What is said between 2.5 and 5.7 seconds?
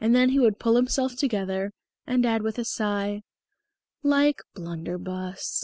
a sigh, "Like Blunderbus."